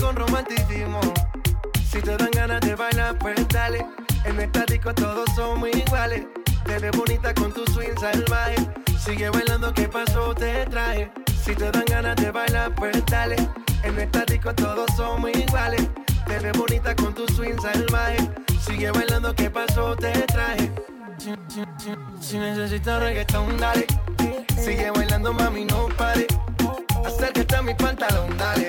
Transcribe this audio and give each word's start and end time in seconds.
con 0.00 0.16
romanticismo. 0.16 1.00
Si 1.88 2.00
te 2.00 2.16
dan 2.16 2.30
ganas 2.32 2.60
de 2.60 2.74
bailar, 2.74 3.18
pues 3.18 3.46
dale. 3.48 3.84
En 4.24 4.40
esta 4.40 4.64
disco 4.64 4.94
todos 4.94 5.28
somos 5.34 5.68
iguales. 5.68 6.24
Te 6.64 6.78
ves 6.78 6.96
bonita 6.96 7.34
con 7.34 7.52
tu 7.52 7.64
swing 7.72 7.96
salvaje. 7.98 8.56
Sigue 8.98 9.30
bailando, 9.30 9.72
¿qué 9.72 9.88
pasó? 9.88 10.34
Te 10.34 10.66
traje. 10.66 11.10
Si 11.44 11.54
te 11.54 11.70
dan 11.70 11.84
ganas 11.86 12.16
de 12.16 12.30
bailar, 12.30 12.74
pues 12.74 13.04
dale. 13.06 13.36
En 13.82 13.98
esta 13.98 14.24
disco 14.24 14.54
todos 14.54 14.90
somos 14.96 15.30
iguales. 15.34 15.88
Te 16.26 16.38
ves 16.38 16.56
bonita 16.56 16.94
con 16.94 17.14
tu 17.14 17.26
swing 17.28 17.58
salvaje. 17.60 18.18
Sigue 18.64 18.90
bailando, 18.90 19.34
¿qué 19.34 19.50
pasó? 19.50 19.96
Te 19.96 20.12
traje. 20.26 20.70
Si, 22.20 22.38
necesitas 22.38 23.00
reggaetón, 23.00 23.56
dale. 23.58 23.86
Sigue 24.56 24.90
bailando, 24.90 25.32
mami, 25.32 25.64
no 25.64 25.88
pare. 25.96 26.26
Acércate 27.04 27.56
a 27.56 27.62
mi 27.62 27.74
pantalón, 27.74 28.36
dale. 28.36 28.68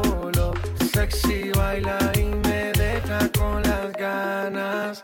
Sexy 1.01 1.49
baila 1.57 1.97
y 2.13 2.25
me 2.25 2.71
deja 2.73 3.27
con 3.35 3.63
las 3.63 3.91
ganas. 3.93 5.01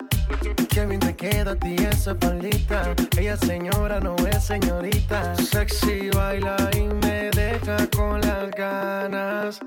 Qué 0.68 0.86
bien 0.86 1.00
te 1.00 1.16
queda 1.16 1.50
a 1.50 1.56
ti 1.56 1.74
esa 1.74 2.14
palita. 2.14 2.94
Ella 3.18 3.36
señora 3.36 3.98
no 3.98 4.14
es 4.30 4.44
señorita. 4.44 5.34
Sexy 5.34 6.08
baila 6.10 6.56
y 6.76 6.82
me 6.82 7.30
deja 7.30 7.78
con 7.96 8.20
las 8.20 8.48
ganas. 8.52 9.58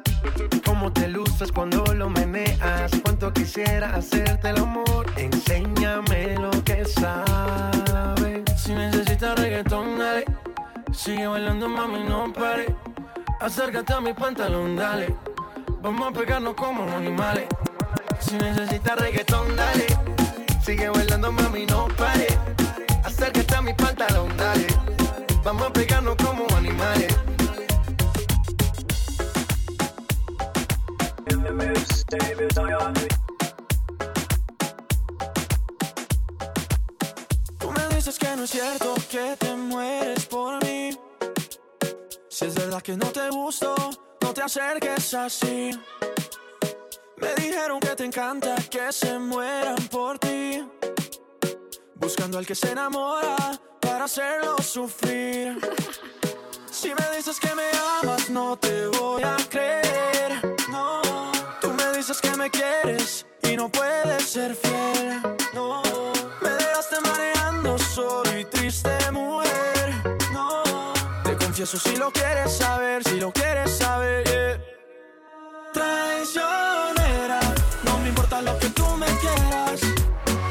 Cómo 0.65 0.93
te 0.93 1.09
luces 1.09 1.51
cuando 1.51 1.83
lo 1.93 2.09
meneas. 2.09 2.91
Cuánto 3.03 3.33
quisiera 3.33 3.93
hacerte 3.93 4.51
el 4.51 4.59
amor. 4.59 5.07
Enséñame 5.17 6.37
lo 6.37 6.51
que 6.63 6.85
sabes. 6.85 8.41
Si 8.55 8.73
necesitas 8.73 9.37
reggaetón, 9.37 9.99
dale. 9.99 10.23
Sigue 10.93 11.27
bailando, 11.27 11.67
mami, 11.67 12.05
no 12.07 12.31
pare. 12.31 12.73
Acércate 13.41 13.91
a 13.91 13.99
mi 13.99 14.13
pantalón, 14.13 14.77
dale. 14.77 15.13
Vamos 15.81 16.09
a 16.09 16.11
pegarnos 16.11 16.53
como 16.53 16.83
animales. 16.95 17.47
Si 18.19 18.35
necesitas 18.35 18.99
reggaetón, 18.99 19.55
dale. 19.55 19.87
Sigue 20.63 20.89
bailando, 20.89 21.31
mami, 21.31 21.65
no 21.65 21.87
pare. 21.97 22.27
Acércate 23.03 23.55
a 23.55 23.61
mi 23.63 23.73
pantalón, 23.73 24.35
dale. 24.37 24.67
Vamos 25.43 25.67
a 25.67 25.73
pegarnos 25.73 26.15
como 26.17 26.45
animales. 26.55 27.17
Tú 37.57 37.71
me 37.71 37.95
dices 37.95 38.19
que 38.19 38.35
no 38.35 38.43
es 38.43 38.51
cierto 38.51 38.93
que 39.09 39.35
te 39.39 39.55
mueres 39.55 40.27
por 40.27 40.63
mí. 40.63 40.95
Si 42.29 42.45
es 42.45 42.53
verdad 42.53 42.83
que 42.83 42.95
no 42.95 43.07
te 43.07 43.29
gusto, 43.31 43.73
no 44.31 44.35
te 44.35 44.43
acerques 44.43 45.13
así. 45.13 45.77
Me 47.17 47.35
dijeron 47.35 47.81
que 47.81 47.93
te 47.97 48.05
encanta 48.05 48.55
que 48.69 48.89
se 48.93 49.19
mueran 49.19 49.75
por 49.89 50.17
ti. 50.19 50.65
Buscando 51.95 52.37
al 52.37 52.45
que 52.45 52.55
se 52.55 52.71
enamora 52.71 53.35
para 53.81 54.05
hacerlo 54.05 54.55
sufrir. 54.61 55.59
Si 56.71 56.93
me 56.95 57.17
dices 57.17 57.41
que 57.41 57.53
me 57.53 57.69
amas, 57.99 58.29
no 58.29 58.55
te 58.55 58.87
voy 58.87 59.21
a 59.21 59.35
creer. 59.49 60.39
No, 60.69 61.01
tú 61.59 61.69
me 61.73 61.97
dices 61.97 62.21
que 62.21 62.33
me 62.37 62.49
quieres 62.49 63.25
y 63.43 63.57
no 63.57 63.69
puedes 63.69 64.23
ser 64.23 64.55
fiel. 64.55 65.21
No, 65.53 65.81
me 66.41 66.51
dejaste 66.51 67.01
mareando, 67.01 67.77
soy 67.77 68.45
triste 68.45 69.11
mujer. 69.11 70.20
Confieso 71.61 71.89
si 71.89 71.95
lo 71.95 72.11
quieres 72.11 72.57
saber, 72.57 73.03
si 73.03 73.19
lo 73.19 73.31
quieres 73.31 73.69
saber. 73.77 74.59
Traicionera, 75.71 77.39
no 77.83 77.99
me 77.99 78.09
importa 78.09 78.41
lo 78.41 78.57
que 78.57 78.67
tú 78.69 78.83
me 78.97 79.05
quieras. 79.05 79.81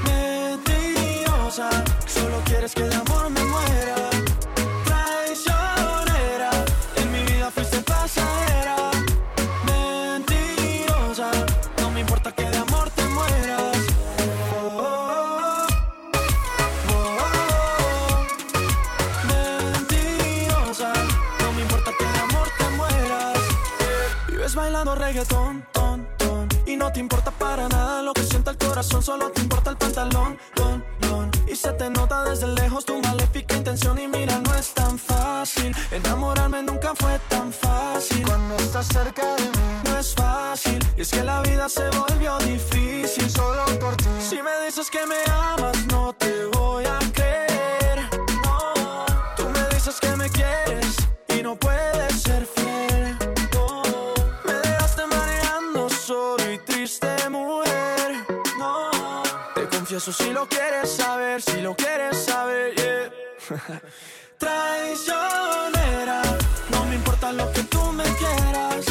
Mentirosa, 0.05 1.69
solo 2.07 2.41
quieres 2.45 2.73
que 2.75 2.85
de 2.85 2.95
amor 2.95 3.29
me 3.29 3.43
muera. 3.43 4.10
Solo 28.83 29.31
te 29.31 29.43
importa 29.43 29.71
el 29.71 29.77
pantalón, 29.77 30.39
ton, 30.55 30.83
ton 31.01 31.31
Y 31.47 31.55
se 31.55 31.71
te 31.73 31.91
nota 31.91 32.25
desde 32.25 32.47
lejos 32.47 32.87
tu 32.87 32.99
maléfica 32.99 33.55
intención. 33.55 33.99
Y 33.99 34.09
mira, 34.09 34.39
no 34.39 34.55
es 34.55 34.73
tan 34.73 34.99
fácil. 34.99 35.77
Enamorarme 35.91 36.63
nunca 36.63 36.95
fue 36.95 37.19
tan 37.29 37.53
fácil. 37.53 38.25
Cuando 38.25 38.57
estás 38.57 38.87
cerca 38.87 39.35
de 39.37 39.43
mí, 39.43 39.51
No 39.85 39.99
es 39.99 40.15
fácil. 40.15 40.79
Y 40.97 41.03
es 41.03 41.11
que 41.11 41.23
la 41.23 41.43
vida 41.43 41.69
se 41.69 41.91
volvió 41.91 42.39
difícil. 42.39 43.29
Solo 43.29 43.67
por 43.81 43.97
ti. 43.97 44.07
si 44.19 44.43
me 44.43 44.65
dices 44.65 44.89
que 44.91 45.05
me 45.07 45.31
amas, 45.31 45.80
confieso 60.11 60.25
si 60.25 60.33
lo 60.33 60.49
quieres 60.49 60.91
saber, 60.91 61.43
si 61.43 61.61
lo 61.61 61.75
quieres 61.75 62.17
saber, 62.17 62.75
yeah. 62.75 63.11
Traicionera, 64.39 66.23
no 66.71 66.85
me 66.87 66.95
importa 66.97 67.33
lo 67.33 67.51
que 67.53 67.63
tú 67.65 67.81
me 67.93 68.05
quieras. 68.05 68.87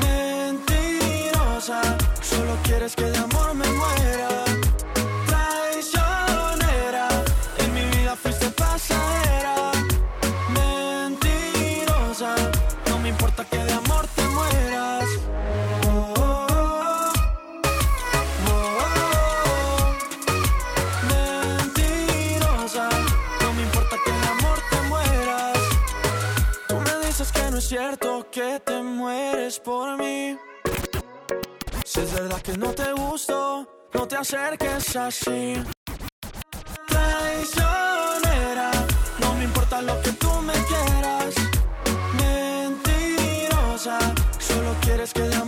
Mentirosa, 0.00 1.82
solo 2.20 2.56
quieres 2.62 2.94
que 2.94 3.04
de 3.04 3.18
amor 3.18 3.54
me 3.54 3.66
muera. 3.66 4.31
Por 29.58 29.98
mí. 29.98 30.38
Si 31.84 32.00
es 32.00 32.12
verdad 32.12 32.40
que 32.40 32.56
no 32.56 32.72
te 32.72 32.92
gusto, 32.92 33.66
no 33.92 34.08
te 34.08 34.16
acerques 34.16 34.96
así. 34.96 35.62
Traicionera, 36.88 38.70
no 39.20 39.34
me 39.34 39.44
importa 39.44 39.82
lo 39.82 40.00
que 40.02 40.12
tú 40.12 40.30
me 40.42 40.52
quieras. 40.52 41.34
Mentirosa, 42.22 43.98
solo 44.38 44.74
quieres 44.80 45.12
que 45.12 45.22
de 45.22 45.44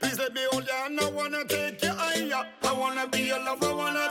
Please 0.00 0.18
let 0.18 0.34
me 0.34 0.42
hold 0.50 0.66
ya. 0.66 0.88
I 0.88 1.10
wanna 1.10 1.44
take 1.46 1.82
you 1.82 1.90
higher. 1.90 2.46
I 2.62 2.72
wanna 2.72 3.08
be 3.08 3.22
your 3.22 3.40
lover. 3.40 3.74
Wanna 3.74 4.08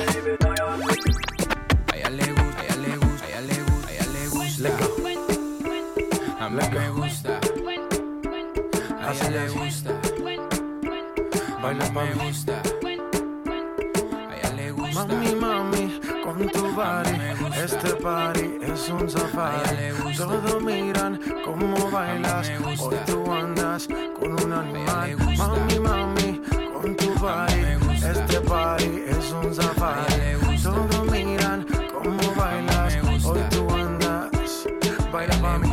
A 0.00 0.02
ella 0.02 0.20
le 2.08 2.32
gusta, 2.32 2.62
a 2.62 2.64
ella 2.64 2.80
le 2.80 2.96
gusta, 2.96 3.26
a 3.26 3.28
ella 3.28 3.40
le 3.42 3.56
gusta, 3.58 3.86
a 3.86 3.92
ella 3.92 4.06
le 4.14 4.28
gusta. 4.28 4.70
A 6.40 6.48
mí 6.48 6.62
me 6.72 6.88
gusta. 6.88 7.40
A 8.98 9.12
ella 9.12 9.28
le 9.30 9.48
gusta. 9.50 9.90
A 11.62 11.72
mí 11.74 11.84
me 11.92 12.04
gusta. 12.14 12.54
A. 12.54 12.64
Mami, 14.94 15.34
mami, 15.34 16.00
con 16.24 16.48
tu 16.48 16.62
body. 16.72 17.14
Este 17.62 17.94
party 17.96 18.58
es 18.62 18.88
un 18.88 19.10
safari. 19.10 19.92
Todos 20.16 20.62
miran 20.62 21.20
cómo 21.44 21.90
bailas. 21.90 22.50
Hoy 22.78 22.96
tú 23.04 23.30
andas 23.30 23.86
con 24.18 24.32
un 24.32 24.52
animal. 24.52 25.16
Mami, 25.36 25.78
mami, 25.78 26.40
con 26.72 26.96
tu 26.96 27.14
body. 27.18 27.89
Este 28.02 28.40
party 28.40 29.02
es 29.08 29.30
un 29.30 29.54
safari. 29.54 30.58
Todos 30.62 31.10
miran 31.10 31.66
cómo 31.92 32.34
bailas. 32.34 33.24
Hoy 33.24 33.40
tú 33.50 33.68
andas. 33.74 34.30
Baila 35.12 35.36
mami. 35.38 35.69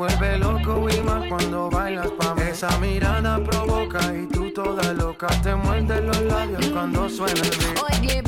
vuelve 0.00 0.38
loco 0.38 0.88
y 0.88 0.98
más 1.02 1.28
cuando 1.28 1.68
bailas 1.68 2.10
pa' 2.12 2.34
mí. 2.34 2.42
Esa 2.50 2.70
mirada 2.78 3.38
provoca 3.44 4.00
y 4.14 4.26
tú 4.28 4.50
toda 4.50 4.94
loca 4.94 5.26
te 5.42 5.54
muerdes 5.54 6.02
los 6.02 6.22
labios 6.22 6.64
cuando 6.70 7.06
suena 7.10 7.42
el. 7.42 8.19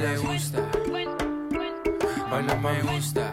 le 0.00 0.16
gusta. 0.16 0.58
Baila 2.30 2.56
me 2.56 2.72
le 2.72 2.82
gusta. 2.82 3.32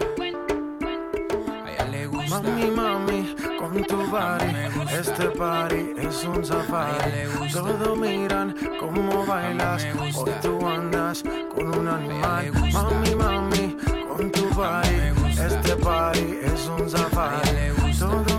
Mami, 2.30 2.69
mami, 2.71 3.36
con 3.58 3.84
tu 3.86 3.97
body. 4.12 4.51
Este 4.91 5.30
party 5.30 5.93
es 5.97 6.25
un 6.25 6.43
safari. 6.43 7.51
Todos 7.53 7.97
miran 7.97 8.53
cómo 8.80 9.25
bailas. 9.25 9.86
Hoy 10.15 10.32
tú 10.41 10.67
andas 10.67 11.23
con 11.56 11.80
un 11.80 11.88
animal. 11.88 12.51
Mami, 12.73 13.15
mami, 13.15 13.77
con 14.10 14.32
tu 14.32 14.49
body. 14.49 15.13
Este 15.39 15.75
party 15.77 16.39
es 16.43 16.67
un 16.67 16.89
safari. 16.89 17.49
Todos 17.97 18.37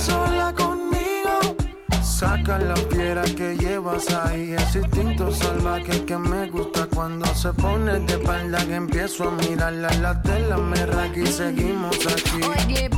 sola 0.00 0.52
conmigo. 0.54 1.56
Saca 2.02 2.58
la 2.58 2.74
piedra 2.74 3.22
que 3.22 3.56
llevas 3.56 4.10
ahí, 4.10 4.54
ese 4.54 4.80
instinto 4.80 5.30
salvaje 5.32 6.04
que 6.04 6.16
me 6.16 6.50
gusta 6.50 6.86
cuando 6.94 7.26
se 7.34 7.52
pone 7.52 8.00
de 8.00 8.14
espalda 8.14 8.58
que 8.66 8.74
empiezo 8.74 9.28
a 9.28 9.30
mirarla. 9.32 9.90
La 10.00 10.22
tela 10.22 10.56
me 10.56 10.84
raca 10.86 11.18
y 11.18 11.26
seguimos 11.26 11.96
aquí. 12.06 12.40
Oye. 12.42 12.88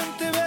gente 0.00 0.30
va 0.30 0.39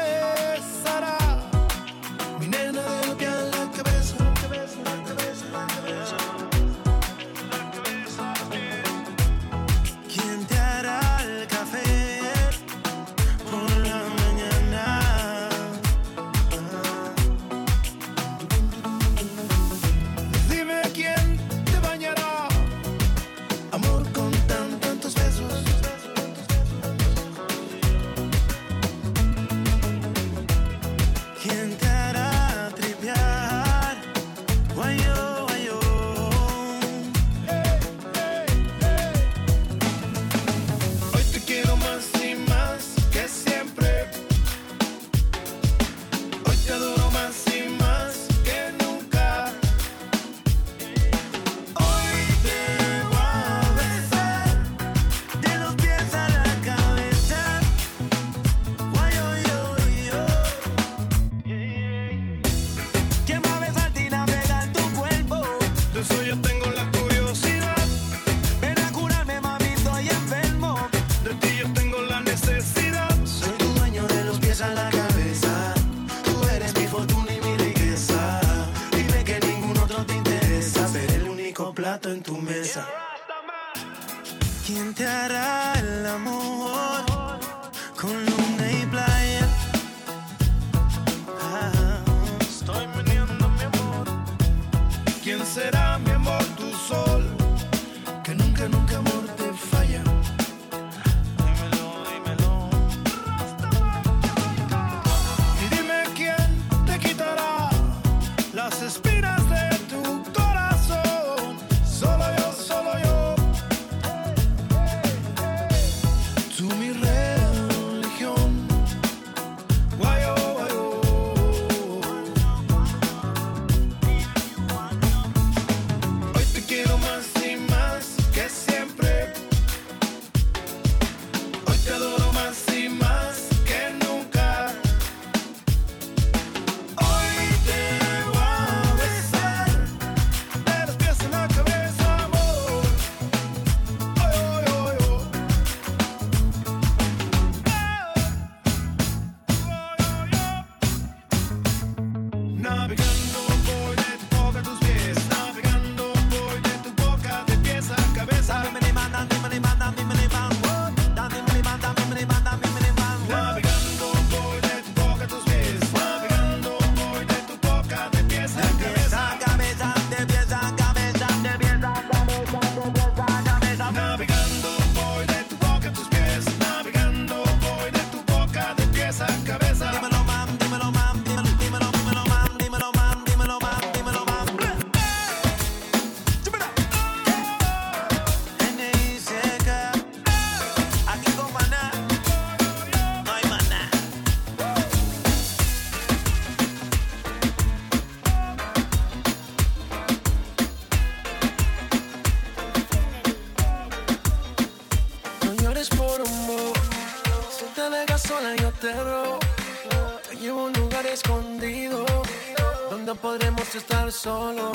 estar 213.76 214.12
solos. 214.12 214.72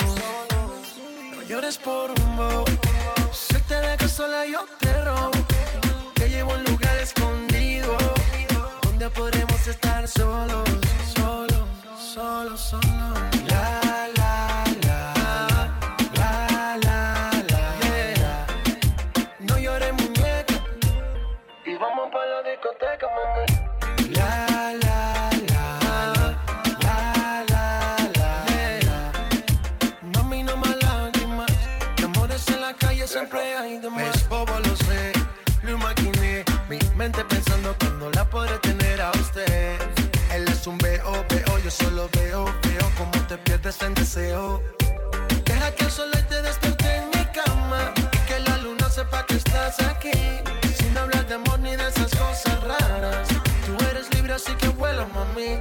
No 1.35 1.41
llores 1.43 1.77
por 1.77 2.11
un 2.11 2.37
bobo. 2.37 2.65
Si 3.31 3.55
te 3.61 3.75
dejo 3.75 4.07
sola, 4.07 4.45
yo 4.45 4.65
te 4.79 5.03
robo. 5.03 5.31
Te 6.15 6.29
llevo 6.29 6.51
a 6.51 6.55
un 6.55 6.63
lugar 6.65 6.97
escondido 6.97 7.95
donde 8.83 9.09
podremos 9.09 9.67
estar 9.67 10.07
solos, 10.07 10.67
solos, 11.15 11.67
solos, 12.13 12.59
solos. 12.59 13.78
Deja 44.19 45.71
que 45.75 45.85
el 45.85 45.91
sol 45.91 46.11
te 46.27 46.41
despierte 46.41 46.97
en 46.97 47.05
mi 47.07 47.25
cama. 47.31 47.93
Y 47.95 48.17
que 48.27 48.39
la 48.39 48.57
luna 48.57 48.89
sepa 48.89 49.25
que 49.25 49.35
estás 49.35 49.79
aquí. 49.79 50.11
Sin 50.77 50.97
hablar 50.97 51.25
de 51.25 51.35
amor 51.35 51.59
ni 51.59 51.73
de 51.75 51.87
esas 51.87 52.11
cosas 52.11 52.61
raras. 52.63 53.29
Tú 53.65 53.77
eres 53.89 54.13
libre, 54.13 54.33
así 54.33 54.53
que 54.55 54.67
vuela, 54.67 55.05
mami. 55.05 55.59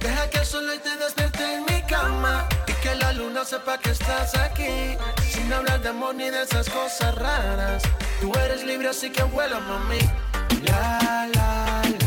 Deja 0.00 0.30
que 0.30 0.38
el 0.38 0.46
sol 0.46 0.64
te 0.82 0.96
despierte 0.96 1.56
en 1.56 1.64
mi 1.66 1.82
cama. 1.82 2.48
Y 2.66 2.72
que 2.82 2.94
la 2.94 3.12
luna 3.12 3.44
sepa 3.44 3.76
que 3.76 3.90
estás 3.90 4.34
aquí. 4.36 4.96
Sin 5.30 5.52
hablar 5.52 5.82
de 5.82 5.90
amor 5.90 6.14
ni 6.14 6.30
de 6.30 6.44
esas 6.44 6.70
cosas 6.70 7.14
raras. 7.14 7.82
Tú 8.22 8.32
eres 8.38 8.64
libre, 8.64 8.88
así 8.88 9.10
que 9.10 9.22
vuela, 9.24 9.60
mami. 9.60 10.00
La, 10.64 11.28
la, 11.34 11.82
la. 11.84 11.97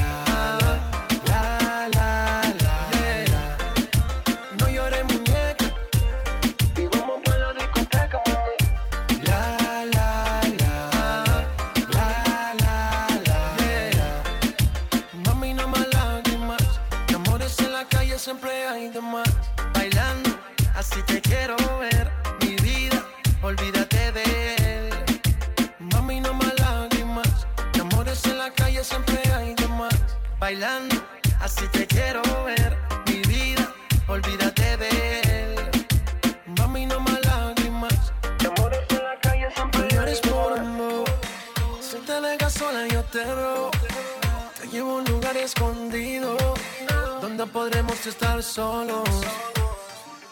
Podremos 48.02 48.08
estar 48.08 48.44
solos. 48.44 49.10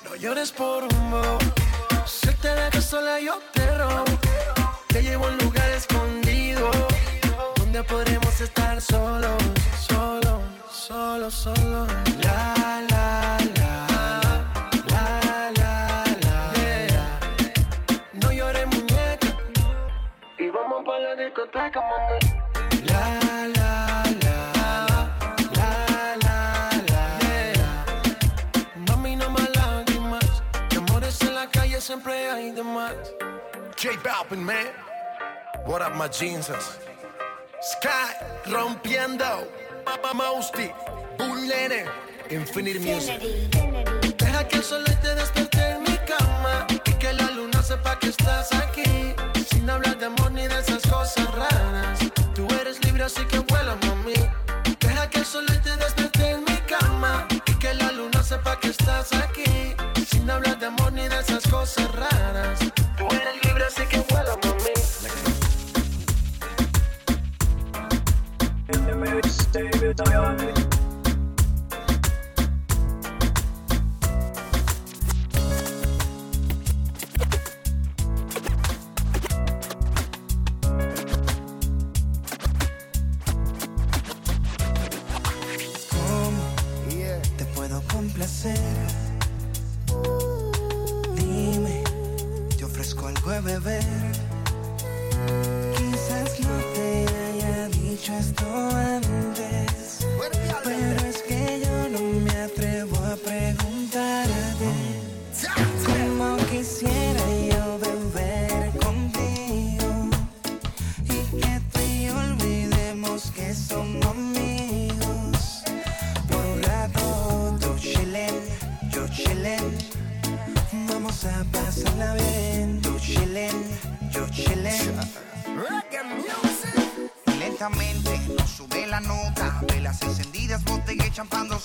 No 0.04 0.16
llores 0.16 0.52
por 0.52 0.84
un 0.84 1.12
bobo. 1.12 1.38
Si 2.06 2.28
te 2.42 2.48
dejas 2.48 2.86
sola, 2.86 3.20
yo 3.20 3.40
te 3.54 3.78
robo. 3.78 4.06
Te 4.88 5.04
llevo 5.04 5.26
a 5.26 5.30
un 5.30 5.38
lugar 5.38 5.70
escondido 5.72 6.72
donde 7.58 7.84
podremos 7.84 8.42
estar 8.42 8.82
solos, 8.82 9.44
solos, 9.88 10.42
solos, 10.72 11.34
solos. 11.34 11.88
La, 12.24 12.56
la, 12.90 13.38
la. 13.56 13.88
La, 14.90 15.52
la, 15.58 16.04
la. 16.24 16.54
yeah. 16.56 17.20
No 18.14 18.32
llores, 18.32 18.66
muñeca. 18.66 19.28
Y 20.40 20.50
vamos 20.50 20.84
para 20.86 21.00
la 21.00 21.24
discoteca. 21.24 22.39
De 32.60 32.64
más. 32.64 32.94
J 33.78 33.98
Balvin, 34.04 34.44
man. 34.44 34.68
What 35.66 35.82
up, 35.82 35.96
my 35.96 36.08
jeans? 36.08 36.52
Sky 37.62 38.14
rompiendo. 38.46 39.48
Papa 39.86 40.14
Mousty. 40.14 40.72
Bullene. 41.18 41.86
Infinite 42.30 42.80
Music. 42.80 43.20
Deja 44.18 44.48
que 44.48 44.58
el 44.58 44.64
sol 44.64 44.84
te 45.02 45.16
despierte 45.16 45.60
en 45.72 45.84
mi 45.84 45.98
cama 46.06 46.68
y 46.70 46.80
que 46.80 47.14
la 47.14 47.32
luna 47.32 47.62
sepa 47.64 47.98
que 48.00 48.10
estás 48.10 48.54
aquí. 48.54 49.14
Sin 49.50 49.70
hablar 49.70 49.98
de 49.98 50.06
amor 50.08 50.32
ni 50.32 50.48
de 50.48 50.60
esas 50.60 50.84
cosas 50.84 51.28
raras. 51.34 52.00
Tú 52.36 52.48
eres 52.60 52.84
libre, 52.84 53.04
así 53.04 53.24
que 53.26 53.40
vuela, 53.40 53.76
mami. 53.86 54.20
Deja 54.80 55.10
que 55.10 55.20
el 55.20 55.26
sol 55.26 55.46
te 55.46 55.76
despierte 55.78 56.32
en 56.32 56.44
mi 56.44 56.58
cama 56.68 57.26
y 57.30 57.54
que 57.60 57.74
la 57.74 57.92
luna 57.92 58.22
sepa 58.22 58.60
que 58.60 58.70
estás 58.70 59.14
aquí. 59.14 59.76
Sin 60.10 60.28
hablar 60.30 60.58
de 60.58 60.66
amor 60.66 60.92
ni 60.92 61.08
de 61.08 61.20
esas 61.20 61.46
cosas 61.48 61.92
raras. 61.94 62.69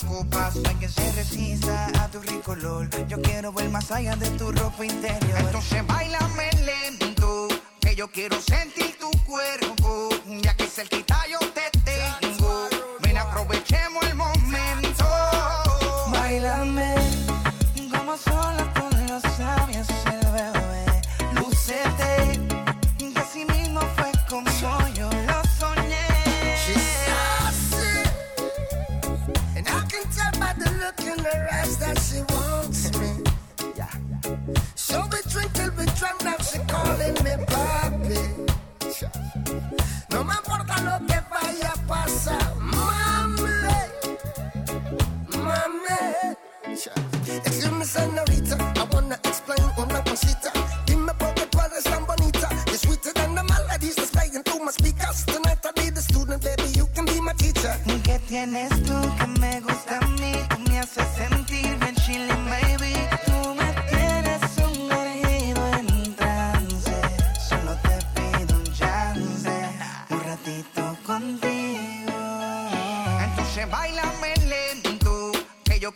Copas. 0.08 0.56
No 0.56 0.68
hay 0.68 0.76
que 0.76 0.88
se 0.88 1.12
resista 1.12 1.86
a 2.02 2.08
tu 2.08 2.20
rico 2.20 2.52
olor. 2.52 2.88
Yo 3.08 3.20
quiero 3.22 3.52
ver 3.52 3.68
más 3.70 3.90
allá 3.90 4.16
de 4.16 4.28
tu 4.30 4.50
ropa 4.52 4.84
interior. 4.84 5.38
Entonces 5.38 5.86
bailame 5.86 6.50
lento, 6.64 7.48
que 7.80 7.94
yo 7.94 8.10
quiero 8.10 8.40
sentir 8.40 8.96
tu 8.98 9.10
cuerpo. 9.24 10.08
Ya 10.42 10.54
que 10.56 10.66
cerquita 10.66 11.16
yo 11.30 11.38
te 11.50 11.70
tengo. 11.84 12.68
Ven, 13.00 13.18
aprovechemos 13.18 14.03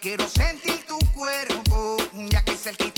quiero 0.00 0.28
sentir 0.28 0.84
tu 0.86 0.98
cuerpo, 1.14 1.96
ya 2.30 2.42
que 2.44 2.56
cerquita 2.56 2.97